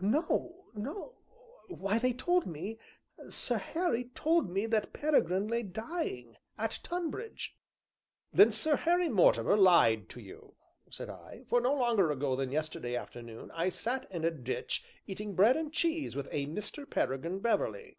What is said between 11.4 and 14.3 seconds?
"for no longer ago than yesterday afternoon I sat in